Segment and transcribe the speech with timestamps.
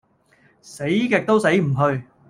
[0.63, 2.03] 死極都死唔去